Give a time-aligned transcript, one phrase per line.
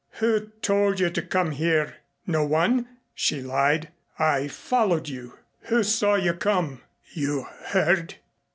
[0.13, 3.89] "Who told you to come here?" "No one," she lied.
[4.17, 6.81] "I followed you." "Who saw you come?
[7.13, 8.15] You heard?"